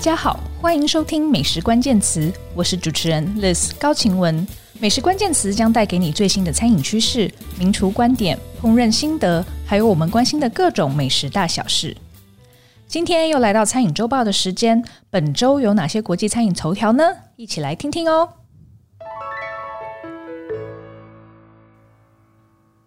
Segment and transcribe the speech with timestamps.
[0.00, 4.48] 大家好，欢迎收听美食关键词，我是主持人 Liz 高晴雯。
[4.78, 11.94] 美食关键词将带给你最新的餐饮趋势、名厨观点、烹饪心得，还有我们关心的各种美食大小事。
[12.86, 17.04] 今天又来到餐饮周报的时间，本周有哪些国际餐饮头条呢？
[17.36, 18.30] 一起来听听哦。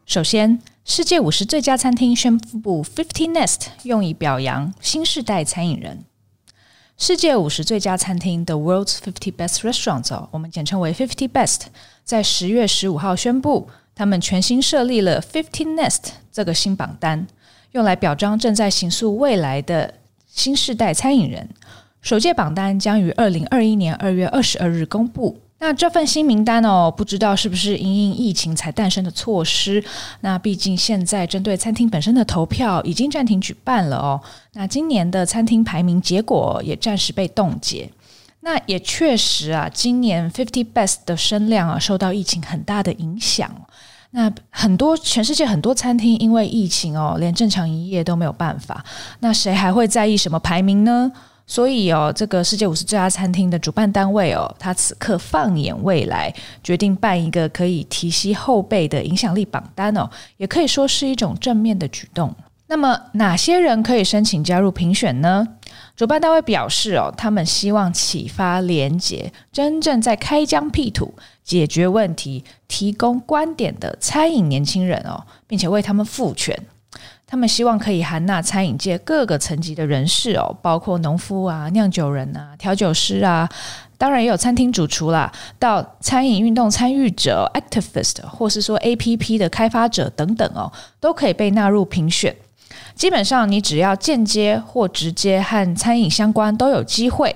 [0.08, 6.06] 首先，世界五十最佳餐厅宣布 Fifty Nest 用以表扬新世代餐饮人。
[7.06, 11.64] 世界五十最佳餐厅 The World's Fifty Best Restaurants，我们简称为 Fifty Best，
[12.06, 17.28] 在十月十五号宣布，他们全新设立了 Fifty Nest 这个新榜单，
[17.74, 19.96] 用来表彰正在行塑未来的
[20.28, 21.50] 新世代餐饮人。
[22.02, 25.42] 首届榜单将于二零二一年二月二十二日公布。
[25.60, 29.82] 那这份新名单哦，不知道是不是因应疫情才诞生的措施？
[30.20, 34.22] 那毕竟现在针对餐厅本身的投票已经暂停举办了哦。
[34.54, 37.90] 那今年的餐厅排名结果也暂时被冻结。
[38.42, 43.50] 那也确实啊，今年 Fifty Best 的声量啊受到疫情很大的影响。
[44.12, 48.84] 那很多全世界很多餐厅因为疫情哦，连正常营业都没有办法。
[49.22, 51.10] 那谁还会在意什么排名呢？
[51.46, 62.34] 所以哦，这个世界五十最佳餐厅的主办单位哦，他此刻放眼未来，决定办一个可以提携后辈的影响力榜单哦，也可以说是一种正面的举动。
[62.68, 65.46] 那么哪些人可以申请加入评选呢？
[65.96, 71.14] 主办单位表示哦，他们希望启发连结真正在开疆辟土、
[71.44, 76.58] 解决问题、提供观点的餐饮年轻人哦，并且为他们赋权。
[77.34, 83.50] 他们希望可以含纳餐饮界各个层级的人士哦，包括农夫啊、酿酒人啊、调酒师啊，
[83.98, 92.36] 当然也有餐厅主厨啦，到餐饮运动参与者 （activist） 或是说 APP 的开发者等等哦，都可以被纳入评选。
[92.94, 97.36] 基本上，你只要间接或直接和餐饮相关，都有机会。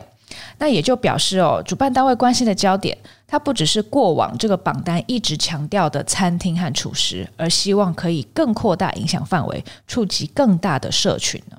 [0.60, 2.96] 那也就表示哦，主办单位关心的焦点，
[3.28, 11.58] 它不只是过往这个榜单一直强调的餐厅和厨师，而希望可以更扩大影响范围，触及更大的社群呢。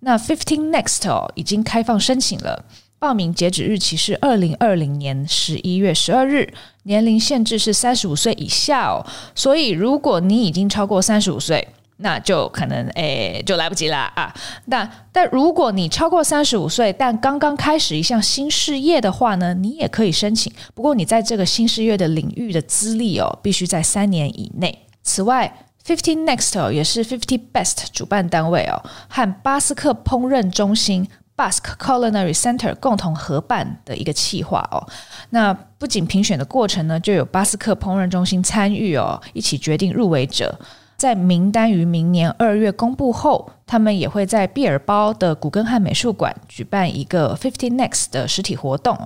[0.00, 2.64] 那 Fifteen Next 哦，已经开放申请了，
[2.98, 6.52] 报名截止日期是二零二零年十一月十二日，
[6.82, 9.06] 年龄限制是三十五岁以下哦。
[9.34, 11.66] 所以如果你已经超过三十五岁，
[11.98, 14.34] 那就可能诶、就来不及了啊！
[14.68, 20.52] 但但如果你超过三十五岁，但刚刚开始一项新事业的话呢，你也可以申请。
[20.74, 24.86] 不过你在这个新事业的领域的资历哦，必须在三年以内。
[25.02, 25.50] 此外
[25.86, 34.86] ，Fifty Next，也是 Fifty Best 主办单位哦，和巴斯克烹饪中心 Basque Culinary Center 共同合办的一个企划哦。
[35.30, 40.58] 那不仅评选的过程呢，就有巴斯克烹饪中心参与哦，一起决定入围者。
[40.96, 48.98] 在名单于明年二月公布后，他们也会在毕尔包的古根汉美术馆举办一个 Fifty Next 的实体活动。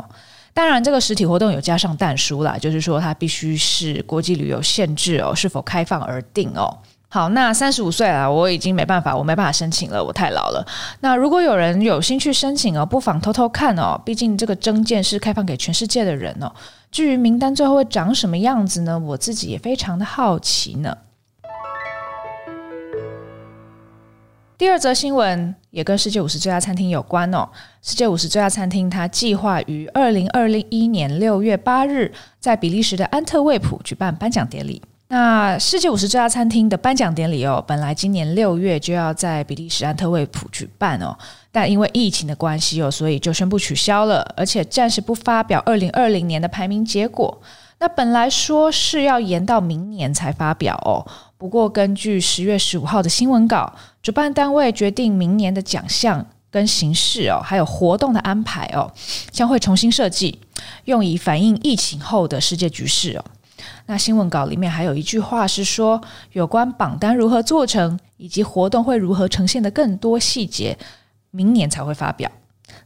[0.53, 6.79] 当然，这个实体活动有加上但书啦，就是说它必须是国际旅游限制哦，是否开放而定哦。
[7.09, 10.65] 好，那三十五岁了，我已经没办法，我没办法申请了，我太老了。
[11.01, 16.53] 那如果有人有兴趣申请哦，不妨偷偷看哦，毕竟这个征件是开放给全世界的人哦。
[16.93, 18.97] 至于名单最后会长什么样子呢？
[18.99, 20.97] 我自己也非常的好奇呢。
[24.61, 27.49] 第二则新闻也跟世界五十最佳餐厅有关哦。
[27.81, 34.83] 世界五十最佳餐厅，它计划于二零二零一年六月八日在比利时的安特卫普举办颁奖典礼。
[35.13, 41.19] 那世界五十最佳餐厅的颁奖典礼哦，本来今年六月就要在比利时安特卫普举办哦，
[41.51, 47.43] 但因为疫情的关系哦，所以就宣布取消了，而且暂时不发表二零二零年的排名结果。
[47.81, 51.05] 那本来说是要延到明年才发表哦。
[51.37, 58.89] 不过，根据十月十五号的新闻稿，主办单位决定明年的奖项跟形式哦，还有活动的安排哦，
[59.33, 60.39] 将会重新设计，
[60.85, 63.25] 用以反映疫情后的世界局势哦。
[63.87, 66.01] 那新闻稿里面还有一句话是说，
[66.33, 70.77] 有关榜单如何做成以及活动会如何呈现的更多细节，
[71.31, 72.31] 明年才会发表。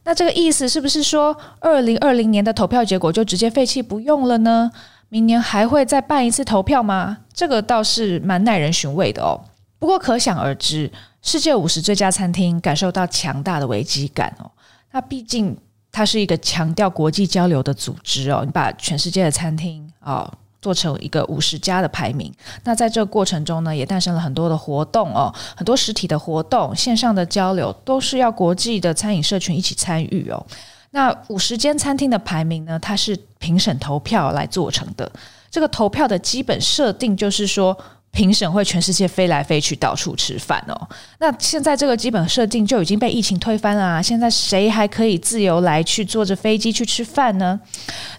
[0.04, 4.70] 那这个意思是不是说，二零二零年的投票结果就直接废弃不用了呢？
[5.08, 7.18] 明年还会再办一次投票吗？
[7.32, 9.40] 这个倒是蛮耐人寻味的哦。
[9.78, 10.90] 不过可想而知，
[11.22, 14.50] 世界五十最佳餐厅感受到强大的危机感哦。
[14.92, 15.56] 那毕竟
[15.92, 18.42] 它是一个强调国际交流的组织哦。
[18.44, 22.32] 你把全世界的餐厅啊、哦、做成一个五十家的排名，
[22.62, 30.46] 那在这个过程中呢，也诞生了很多的活动哦，很多实体的活动、线上的交流，都是要国际的餐饮社群一起参与哦。
[30.92, 35.12] 那五十间餐厅的排名呢，它是评审投票来做成的。
[35.50, 37.76] 这个投票的基本设定就是说，
[38.10, 40.88] 评审会全世界飞来飞去，到处吃饭哦。
[41.18, 47.60] 那现在这个基本设定就已经被疫情推翻了啊，现在谁还可以自由来去坐着飞机去吃饭呢？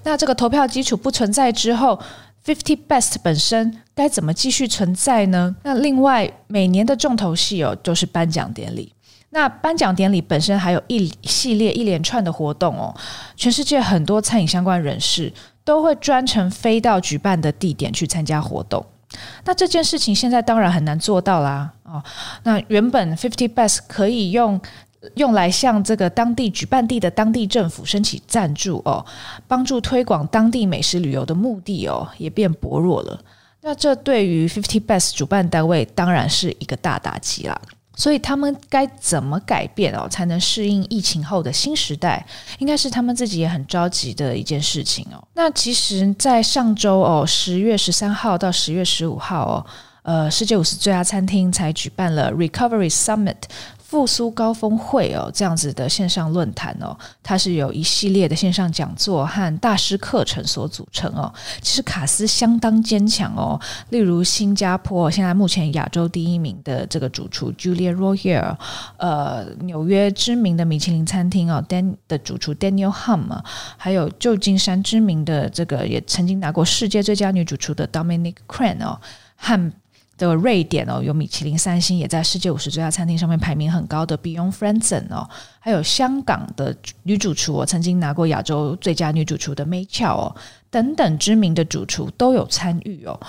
[0.04, 1.98] 那这个投票基础不存在之后
[2.46, 5.56] ，Fifty Best 本身该怎么继续存在呢？
[5.64, 8.94] 那另外每年的重头戏哦，就是颁奖典礼。
[9.32, 12.96] 那颁奖典礼本身还有一系列一连串的活动哦，
[13.36, 15.34] 全世界很多餐饮相关人士
[15.66, 18.86] 都会专程飞到举办的地点去参加活动。
[19.44, 22.02] 那这件事情现在当然很难做到啦哦。
[22.44, 24.60] 那原本 Fifty Best 可以用
[25.16, 29.06] 用来向这个当地举办地的当地政府申请赞助哦，
[29.48, 33.20] 帮助推广当地美食旅游的目的哦，也变薄弱了。
[33.62, 37.60] 那这对于 Fifty Best 主办单位当然是一个大打击啦。
[37.98, 42.26] 所以他们该怎么改变哦，才能适应疫情后的新时代？
[42.60, 45.28] 应该是他们自己也很着急的一件事情哦。
[45.34, 49.66] 那其实，在上周哦，十月十三号到十月十五号哦，
[50.04, 53.38] 呃，世界五十最佳餐厅才举办了 Recovery Summit。
[53.96, 56.94] 复苏高峰会哦，这样子的线上论坛哦，
[57.24, 61.34] 它是由一系列的线上讲座和大师课程所组成哦。
[61.62, 63.58] 其实卡司相当坚强哦，
[63.92, 68.58] 例如新加坡现在目前亚洲第一名的这个主厨 Julia Royer，
[68.98, 73.42] 呃，纽约知名的米其林餐厅哦，Dan 的主厨 Daniel Hum，
[73.78, 79.00] 还有旧金山知名的这个也曾经拿过世界最佳女主厨的 Dominic Crenn 哦，
[79.38, 79.72] 和。
[80.18, 85.30] 的瑞典哦，有米其林三星，也在世界五十最佳餐厅上面排名很高的 Beyond Frendsen 哦，
[85.60, 90.36] 还有香港的女主厨哦，曾经拿过亚洲最佳女主厨的 May Chow 哦，
[90.70, 93.20] 等等知名的主厨都有参与哦。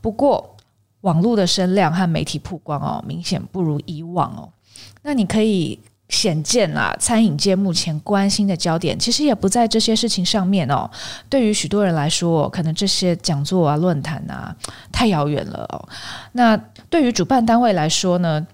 [0.00, 0.56] 不过
[1.00, 4.52] 网络的声量和媒体曝光哦，明显不如以往哦。
[5.02, 5.78] 那你可以。
[6.08, 10.88] 显见啦，餐饮界目前关心的焦点其实也不在这些事情上面哦。
[11.28, 14.54] 对于许多人来说，可能这些讲座啊、论坛啊
[14.92, 15.88] 太遥远了哦。
[16.32, 16.56] 那
[16.88, 18.46] 对于主办单位来说呢，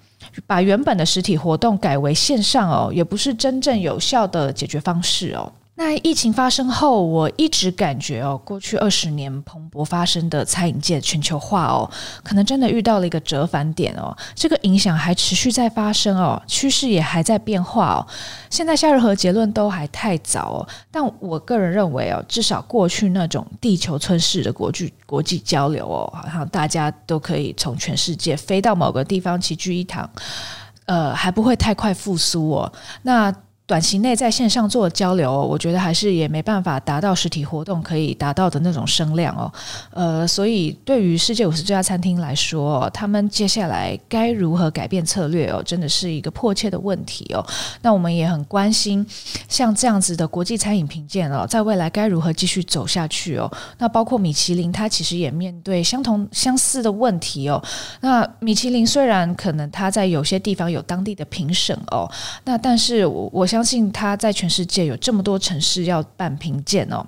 [0.46, 5.52] 把原本的实体活动改为线上哦，也不是真正有效的解决方式哦。
[5.84, 11.90] 那疫情发生后，我一直感觉哦，过去二十年蓬勃发生的餐饮界全球化哦，
[12.23, 14.17] 可能真的遇到了一个折返点哦。
[14.32, 18.06] 这个影响还持续在发生哦，趋势也还在变化哦。
[18.49, 20.69] 现在下任何结论都还太早哦。
[20.93, 30.08] 但我个人认为哦，至少过去那种地球村式的国际国际交流哦，好像大家都可以从全世界飞到某个地方齐聚一堂，
[30.87, 32.73] 呃，还不会太快复苏哦。
[33.02, 33.35] 那。
[33.72, 39.50] 短期内在线上做交流，我觉得还是也没办法达到实体活动可以达到的那种声量哦。
[39.92, 47.42] 呃，所以对于世界五十最佳餐厅来说，他们接下来该如何改变策略哦，真的是一个迫切的问题哦。
[47.80, 49.06] 那我们也很关心，
[49.48, 53.50] 像这样子的国际餐饮评鉴哦，在未来该如何继续走下去哦？
[53.78, 57.58] 那包括米其林，它其实也面对相同相似的问题哦。
[58.02, 62.06] 那米其林虽然可能它在有些地方有当地的评审哦，
[62.44, 63.48] 那但是我我。
[63.52, 67.06] 相相信他在全世界有这么多城市要办评鉴哦。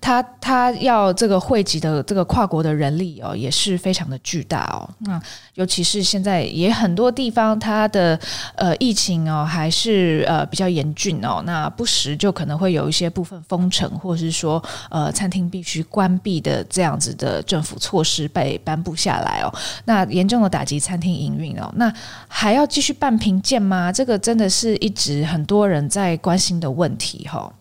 [0.00, 4.88] 他他要这个汇集的这个跨国的人力哦，也是非常的巨大哦。
[5.00, 5.20] 那
[5.54, 8.18] 尤其是现在也很多地方，它的
[8.54, 11.42] 呃疫情哦还是呃比较严峻哦。
[11.44, 19.52] 那不时就可能会有一些部分封城，或者是说呃餐厅必须关闭的这样子的政府措施被颁布下来哦。
[19.84, 21.70] 那严重的打击餐厅营运哦。
[21.76, 21.92] 那
[22.28, 23.92] 还要继续办评鉴吗？
[23.92, 27.52] 这个真的是一直很多人在关心的问题哈、哦。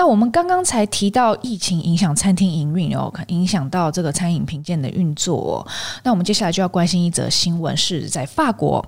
[0.00, 5.66] 那我们刚刚才提到疫情影响餐厅营运哦，影响到这个餐饮评鉴的运作。
[6.04, 8.82] 那我们接下来就要关心一则新闻，是在法国，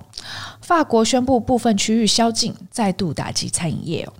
[0.61, 4.13] 法国宣布部分区域宵禁，再度打击餐饮业哦。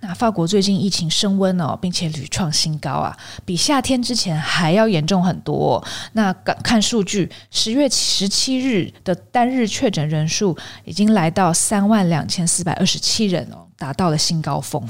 [0.00, 5.84] 那法国最近疫情升温哦，并且屡创新高啊，比夏天之前还要严重很多。
[6.12, 14.80] 那看数据，十月十七日的单日确诊人数已经来到三万两千四百二十七人哦，达到了新高峰。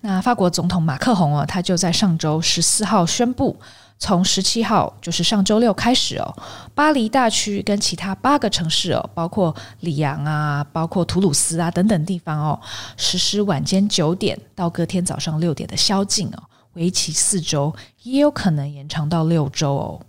[0.00, 3.56] 那法国总统马克宏哦，他就在上周十四号宣布，
[4.02, 6.34] 从十七号就是上周六开始哦，
[6.74, 12.58] 巴黎大区跟其他八个城市哦，包括里昂啊，包括图鲁斯啊等等地方哦，
[12.96, 16.42] 实施晚间九点到隔天早上六点的宵禁哦，
[16.72, 20.00] 为期四周，也有可能延长到六周哦。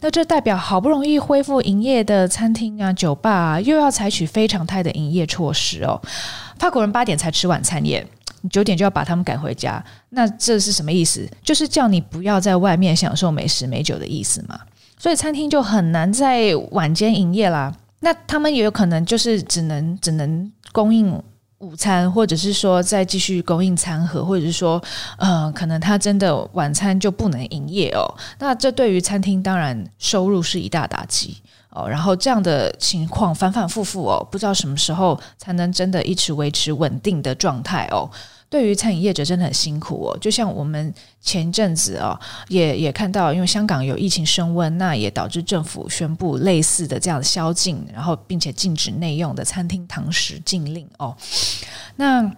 [0.00, 6.00] 那这代表好不容易恢复营业的餐厅啊、酒吧啊，又要采取非常态的营业措施哦。
[6.58, 8.06] 法国人八点才吃晚餐耶。
[8.52, 11.28] 九点就要把他们赶回家，那这是什么意思？
[11.42, 14.60] 就是叫你不要在外面享受美食美酒的意思嘛。
[14.96, 17.74] 所以餐厅就很难在晚间营业啦。
[17.98, 21.20] 那他们也有可能就是只能只能供应
[21.58, 24.80] 午餐，或者是说再继续供应餐盒，或者是说，
[25.16, 28.06] 呃，可能他真的晚餐就不能营业哦。
[28.38, 31.36] 那这对于餐厅当然收入是一大打击
[31.70, 31.88] 哦。
[31.88, 38.08] 然后这样的情况反反复复哦，不知道什么时候才能真的一直维持稳定的状态哦。
[38.50, 51.14] 对于餐饮业者真的很辛苦哦，就像我们前阵子哦，也也看到，因为香港有疫情升温，那也导致政府宣布类似的这样的宵禁，然后并且禁止内用的餐厅堂食禁令哦。
[51.96, 52.30] 那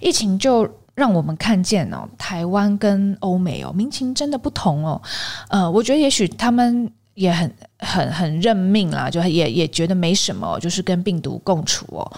[0.00, 5.00] 疫情就让我们看见哦，台湾跟欧美哦民情真的不同哦。
[5.48, 12.12] 呃，我觉得也许他们也很很很认命啦，就也也觉得没什么，就是跟病毒共处哦。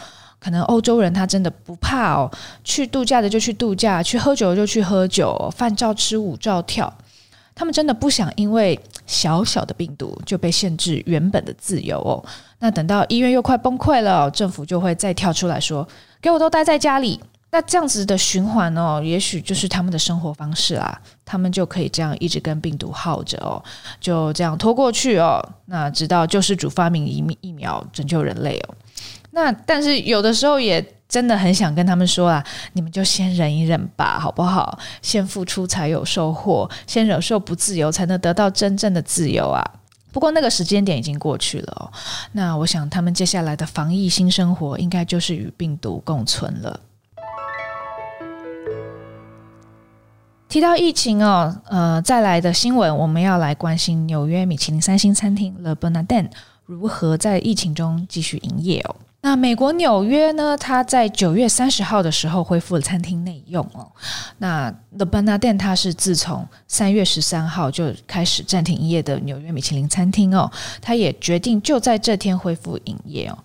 [0.47, 2.31] 可能欧洲人他真的不怕哦，
[2.63, 6.93] 去度假的就去度假，去喝酒的就去喝酒，饭照吃，舞照跳。
[7.53, 12.25] 他们真的不想因为小小的病毒就被限制原本的自由哦。
[12.61, 15.85] 那等到医院又快崩溃了，政府就会再跳出来说
[16.23, 20.97] ：“给我都待在家里。”那这样子的循环哦，也许就是他们的生活方式啦。
[21.25, 23.61] 他们就可以这样一直跟病毒耗着哦，
[24.01, 25.45] 就这样拖过去哦。
[25.65, 28.75] 那直到救世主发明疫疫苗拯救人类哦。
[29.37, 34.79] 那但是有的时候也真的很想跟他们说啊，你们就先忍一忍吧，好不好？
[35.03, 39.63] 先付出才有收获，先忍受不自由，才能得到真正的自由啊！
[40.11, 41.93] 不过那个时间点已经过去了哦。
[42.33, 46.81] 那我想他们接下来的防疫新生活，应该就是与病毒共存了。
[50.49, 56.31] 提到疫情哦，呃，再来的新闻，我们要来关心纽约米其林三星餐厅 Le Bernardin
[56.65, 58.97] 如何在疫情中继续营业哦。
[59.27, 60.57] 那美国纽约呢？
[60.57, 63.91] 它在九月三十号的时候恢复了餐厅内用哦。
[64.39, 70.49] 那 The Bernardin 它是自从三月十三号就开始暂停营业的纽约米其林餐厅哦，
[70.81, 73.37] 它也决定就在这天恢复营业哦。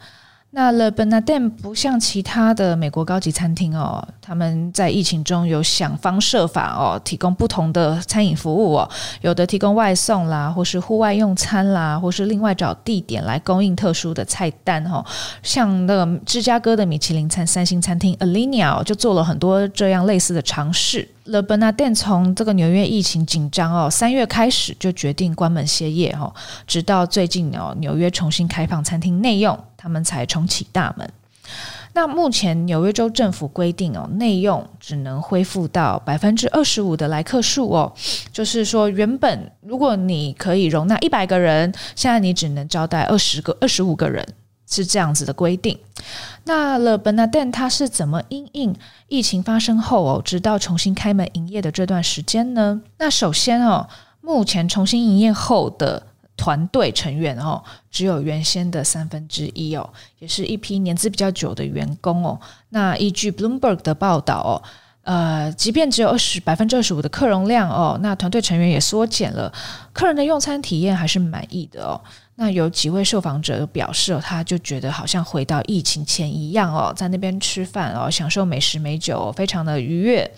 [0.54, 8.90] 那 Le Bernardin 不像其他的美国高级餐厅哦，他们在疫情中有想方设法哦，提供不同的餐饮服务哦，
[9.22, 15.02] 有的提供外送啦，或是户外用餐啦，或是另外找地点来供应特殊的菜单哦。
[15.42, 21.08] 像那个芝加哥的米其林餐三星餐厅 Alinea 就做了很多这样类似的尝试。
[21.26, 26.34] Le Bernardin 从这个纽约疫情紧张哦，三月开始就决定关门歇业哦，
[26.66, 31.08] 直到最近哦，纽约重新开放餐厅内用，他们才重启大门。
[31.94, 37.94] 那目前纽约州政府规定哦，内用只能恢复到百分之二十五的来客数哦，
[38.32, 44.26] 就是说原本如果你可以容纳一百个人，现在你只能招待二十个、二十五个人。
[44.72, 45.78] 是这样子的规定。
[46.46, 48.76] 那 Le Bernardin 它是怎么因应
[49.08, 52.82] 疫情发生后哦，直到重新开门营业的这段时间呢？
[52.98, 53.88] 那首先哦，
[54.22, 56.02] 目前重新营业后的
[56.36, 57.62] 团队成员哦，
[57.92, 59.88] 只有原先的三分之一哦，
[60.18, 62.40] 也是一批年资比较久的员工哦。
[62.70, 64.54] 那依据 Bloomberg 的报道哦，
[65.04, 69.54] 呃，即便只有二十百分之二十五的客容量哦，那团队成员也缩减了，
[69.94, 72.02] 客人的用餐体验还是满意的哦。
[72.36, 80.32] 那有几位受访者表示，他就觉得好像回到疫情前一样哦，在那边吃饭哦，享受美食美酒，非常的愉悦。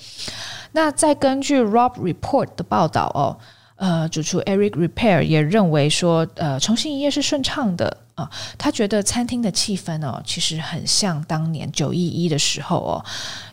[0.73, 3.37] 那再根据 Rob Report 的报道哦，
[3.75, 8.29] 呃，主厨 Eric Repair 也认为说，呃，重新营业是顺畅的啊。
[8.57, 13.05] 他觉得餐厅的气氛哦，其实很像当年九一一的时候哦。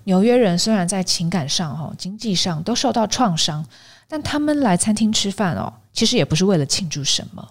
[0.05, 3.65] 纽约人虽然在情感上哦、经济上都受到创伤，
[4.09, 7.47] 但他们来餐厅吃饭哦，其实也不是为了庆祝什么。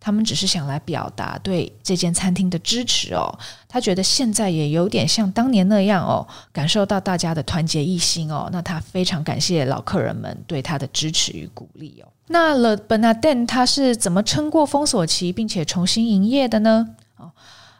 [0.00, 3.38] 他们只是想来表达对这间餐厅的支持哦。
[3.68, 8.48] 他觉得现在也有点像当年那样哦，感受到大家的团结一心哦。
[8.50, 12.08] 那他非常感谢老客人们对他的支持与鼓励哦。
[12.28, 16.88] 那 Le Bernardin 他是怎么撑过封锁期，并且重新营业的呢？
[17.16, 17.30] 哦，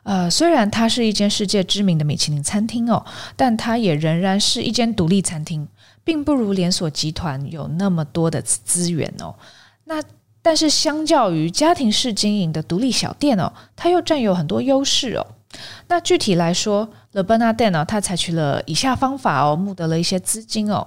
[0.03, 3.05] 呃，虽然它是一间世界知名的米其林餐厅哦，
[3.37, 5.67] 但它也仍然是一间独立餐厅，
[6.03, 9.35] 并不如连锁集团有那么多的资源哦。
[9.85, 10.03] 那
[10.43, 15.27] 但是，相较于家庭式经营的独立小店哦，它又占有很多优势哦。
[15.89, 20.87] 那具体来说，Le Bernardin 呢，它采取了以下方法哦，募得了一些资金哦。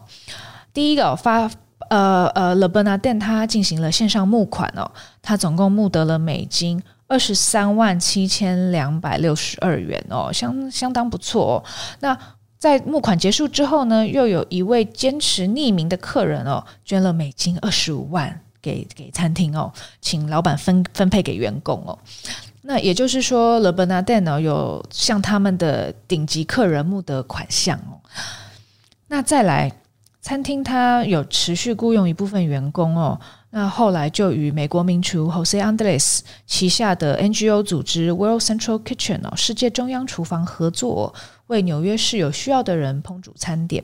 [0.74, 1.50] 第一个发
[1.89, 4.89] 呃呃，Le Bernardin 它进行了线上募款哦，
[5.22, 11.63] 它总共募得了美金二十三万七千两百六十二元哦，相相当不错哦。
[12.00, 12.17] 那
[12.57, 18.41] 在募款结束之后呢，又有一位坚持匿名的客人哦，捐了美金二十五万。
[18.63, 22.00] 给给餐厅哦，请老板分分配给员工哦。
[22.63, 28.00] 那也就是说，Le Bernardin 有向他们的顶级客人募得款项哦。
[29.08, 29.72] 那再来，
[30.22, 33.20] 餐厅它有持续雇佣一部分员工哦。
[33.55, 41.13] 那后来就与美国名厨 Jose Andres 旗下的 NGO 组织 World Central Kitchen 哦，世界中央厨房合作，
[41.48, 43.83] 为纽约市有需要的人烹煮餐点。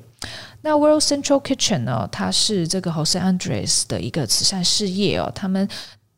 [0.61, 5.69] 那 World Central Kitchen 呢，它是这个 Jose Andres 的一个慈善事业哦，他们。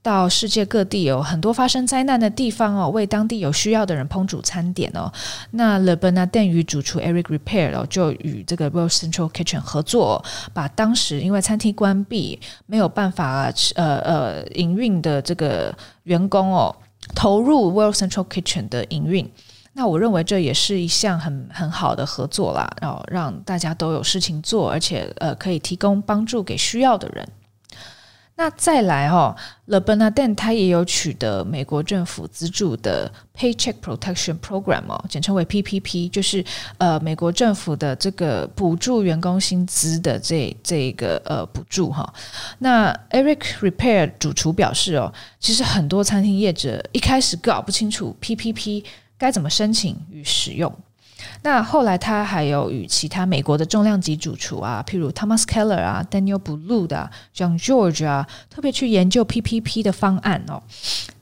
[0.03, 5.11] 到世界各地有很多发生灾难的地方哦，为当地有需要的人烹煮餐点哦。
[5.51, 16.75] 那 Le Bernardin 与主厨 Eric Ripert 哦，就与这个 World Central Kitchen 合作，把当时因为餐厅关闭没有办法呃呃营运的这个员工哦，
[17.13, 19.31] 投入 World Central Kitchen 的营运。
[19.73, 27.25] 那我认为这也是一项很很好的合作啦，然后让大家都有事情做，而且呃可以提供帮助给需要的人。
[28.41, 29.35] 那再来哈、哦
[29.67, 36.43] ，Le Bernardin 他也有取得美国政府资助的 Paycheck Protection Program 哦，简称为 PPP，就是
[36.79, 42.11] 呃美国政府的这个补助员工薪资的这这个呃补助哈。
[42.57, 48.83] 那 Eric Repair 主厨表示哦，其实很多餐厅业者一开始搞不清楚 PPP
[49.19, 50.75] 该怎么申请与使用。
[51.43, 60.61] 那后来，他还有与其他美国的重量级主厨啊，譬如 Thomas Keller 啊、Daniel Boulud 啊、John George 啊，特别去研究 PPP 的方案哦。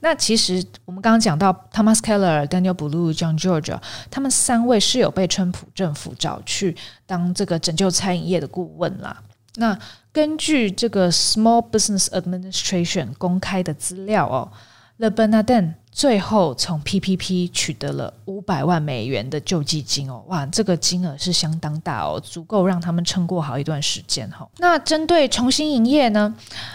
[0.00, 3.76] 那其实我们刚刚讲到 Thomas Keller、Daniel Boulud、John George，
[4.10, 6.76] 他们三位是有被川普政府找去
[7.06, 9.16] 当这个拯救餐饮业的顾问啦。
[9.56, 9.78] 那
[10.12, 14.50] 根据这个 Small Business Administration 公开的资料哦
[14.98, 24.48] ，Le Bernardin 最后从 PPP 取得了五百万美元的救济金哦，哇，这个金额是相当大哦，足够让他们撑过好一段时间哈。
[24.58, 26.34] 那针对重新营业呢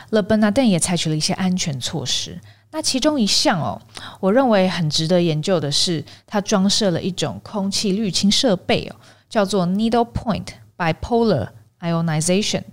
[0.09, 2.39] ，Le Bernardin 也采取了一些安全措施。
[2.71, 3.81] 那其中一项哦，
[4.19, 8.95] 我认为很值得研究的是，它装设了一种空气滤清设备哦，
[9.29, 12.63] 叫做 Needle Point Bipolar Ionization，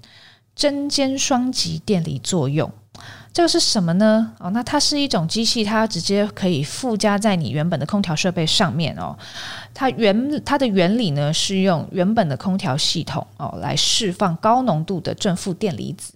[0.56, 2.72] 针尖双极电离作用。
[3.32, 4.34] 这个是什么呢？
[4.38, 9.16] 哦，那它是一种机器，它直接可以附加在你原本的空调设备上面哦。
[9.72, 16.12] 它原它的原理呢，是用原本的空调系统哦来释放高浓度的正负电离子。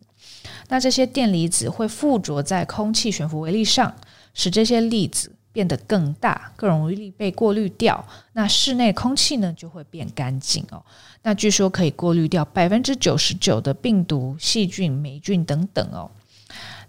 [0.68, 3.94] 那这些电离子会附着在空气悬浮微粒上，
[4.34, 8.04] 使这些粒子变得更大，更容易被过滤掉。
[8.34, 10.82] 那室内空气呢就会变干净哦。
[11.22, 16.10] 那据说可以过滤掉百分之九十九的病毒、细菌、霉菌等等哦。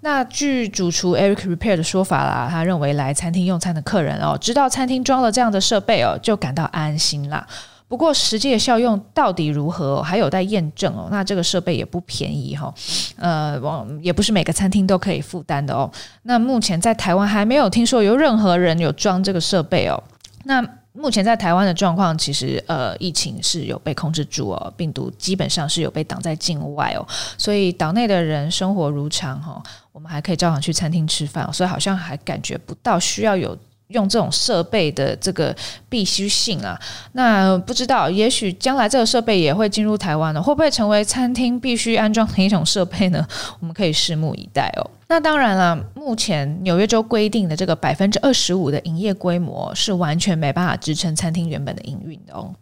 [0.02, 7.46] 那据主厨 Eric Repair 的说法啦，他认为来餐厅用餐的客人哦，知道餐厅装了这样的设备哦，就感到安心啦。
[7.90, 11.08] 不过实际的效用到底如何，还有待验证哦。
[11.10, 12.74] 那这个设备也不便宜哈，
[13.16, 13.58] 呃，
[14.02, 15.90] 也不是每个餐厅都可以负担的哦。
[16.24, 20.04] 那目前在台湾还没有听说有任何人有装这个设备哦。
[20.44, 20.62] 那
[20.98, 27.06] 目前在台湾的状况，其实呃，疫情是有被控制住哦，病毒基本上是有被挡在境外哦，
[27.38, 33.58] 所以岛内的人生活如常哈，我们还可以照常去餐厅吃饭，所以好像还感觉不到需要有。
[33.90, 35.56] 用这种设备的这个
[35.88, 36.78] 必须性啊，
[37.14, 43.26] 那不知道，也许将来这个设备也会进入台湾呢，会不会成为餐厅必须安装的一种设备呢？
[43.62, 44.92] 我们可以拭目以待哦。
[45.08, 52.54] 那当然了，目前纽约州规定的这个百分之二十五的营业规模是完全没办法支撑餐厅原本的营运的哦。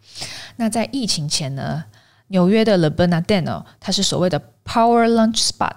[0.54, 1.82] 那在疫情前呢，
[2.28, 5.72] 纽约的 Le Bernardin 哦，它是所谓的 Power Lunch Spot。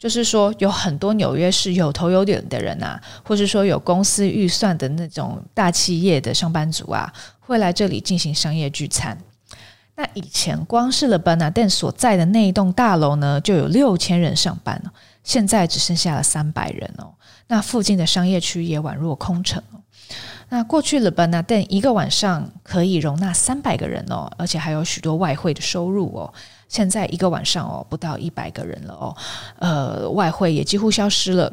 [0.00, 9.16] 就是说，有很多纽约市有头有脸的人啊，或是说有公司预算的那种大企业的上班族啊，会来这里进行商业聚餐。
[9.96, 14.90] 那以前光是 Le Bernardin 所在的那一栋大楼呢，就有六千人上班了，
[15.22, 17.12] 现在只剩下了三百人哦。
[17.48, 19.80] 那附近的商业区也宛若空城哦。
[20.48, 26.32] 那过去 Le Bernardin 一个晚上可以容纳三百个人哦，而且还有许多外汇的收入哦。
[26.70, 29.16] 现在一个晚上哦，不到一百个人了哦，
[29.58, 31.52] 呃，外汇也几乎消失了。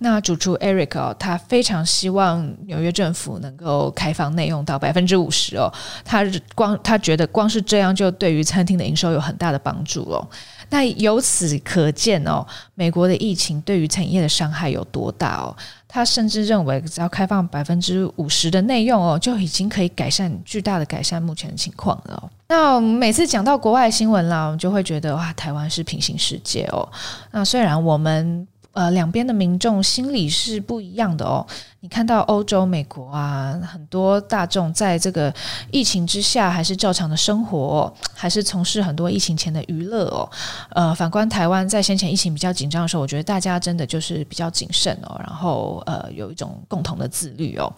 [0.00, 5.72] 那主厨 Eric 哦，他非常希望纽约政府能够开放内用到百分之五十哦，
[6.04, 6.24] 他
[6.54, 10.26] 光他觉得光是这样就对于餐厅的营收有很大的帮助哦。
[10.70, 15.56] 那由此可见哦，美国的疫情对于产业的伤害有多大哦。
[15.86, 22.30] 他甚至认为，只要开放百分之五十的内用哦，就已经可以改善巨大的改善目前的情况了哦。
[22.48, 26.88] 那每次讲到国外新闻啦，我们就会觉得哇，台湾是平行世界哦。
[27.30, 28.46] 那虽然我们。
[28.74, 31.46] 呃，两边的民众心理是不一样的哦。
[31.80, 35.32] 你看到欧洲、美国啊，很多大众在这个
[35.70, 40.28] 疫情之下，还是照常的生活，还是从事很多疫情前的娱乐哦。
[40.70, 47.72] 呃，反观台湾，在先前疫情比较紧张的时候，我觉得大家真的就是比较谨慎哦，然后呃，有一种共同的自律哦。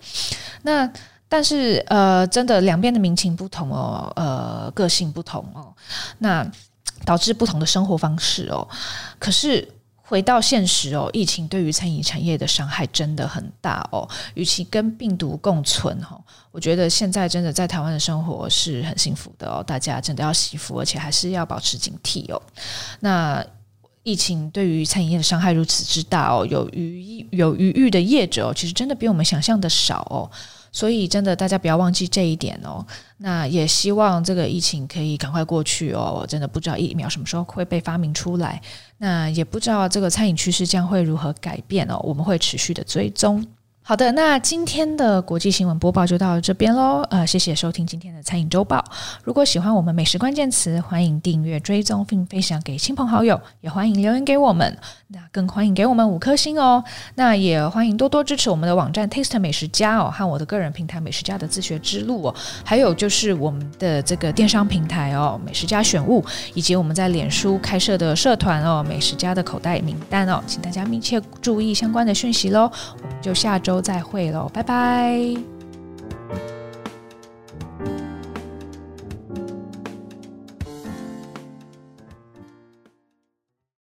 [0.63, 0.91] 那
[1.29, 5.75] 但是呃，真的两边的民情不同哦，呃，个性不同哦，
[6.19, 6.47] 那
[7.05, 8.67] 导致不同的生活方式哦。
[9.19, 9.69] 可是。
[10.09, 14.09] 回到现实哦，疫情对于餐饮产业的伤害真的很大哦。
[14.35, 16.17] 与其跟病毒共存哈，
[16.53, 19.65] 我觉得现在真的在台湾的生活是很幸福的哦。
[19.67, 22.41] 大家真的要惜福，而且还是要保持警惕哦。
[23.01, 23.45] 那
[24.05, 30.31] 疫情对于餐饮业的伤害如此之大哦，有余有余裕的业者哦，其实真的比我们想象的少哦。
[30.77, 32.85] 所以，真的，大家不要忘记这一点哦。
[33.17, 36.23] 那也希望这个疫情可以赶快过去哦。
[36.29, 38.61] 真的不知道疫苗什么时候会被发明出来，
[38.99, 41.99] 那也不知道这个餐饮趋势将会如何改变哦。
[42.03, 43.43] 我们会持续的追踪。
[43.89, 47.07] 好的，那今天的国际新闻播报就到这边喽。
[47.09, 48.85] 呃，谢谢收听今天的餐饮周报。
[49.23, 54.77] 如果喜欢我们美食关键词，欢迎订阅、追踪并分享给亲朋好友，也欢迎留言给我们。
[55.07, 56.83] 那更欢迎给我们五颗星哦。
[57.15, 62.35] 那也欢迎多多支持我们的网站 Taste 美食家哦，和我的个人平台美食家的自学之路哦。
[62.65, 72.69] 还有就是我们的这个电商平台哦，美食家选物，以及我们在脸书开设的社团哦，美食家的口袋名单哦，请大家密切注意相关的讯息喽。
[73.01, 73.87] 我们就下周周。
[73.87, 75.56] 再会喽，拜拜。